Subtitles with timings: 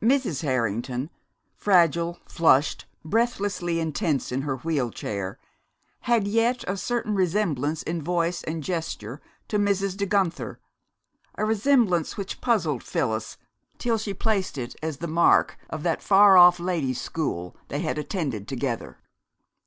[0.00, 0.40] Mrs.
[0.44, 1.10] Harrington,
[1.54, 5.38] fragile, flushed, breathlessly intense in her wheel chair,
[6.08, 9.94] had yet a certain resemblance in voice and gesture to Mrs.
[9.94, 10.58] De Guenther
[11.34, 13.36] a resemblance which puzzled Phyllis
[13.76, 17.98] till she placed it as the mark of that far off ladies' school they had
[17.98, 18.96] attended together.